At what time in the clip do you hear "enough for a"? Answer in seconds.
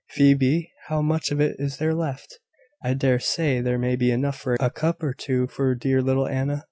4.09-4.71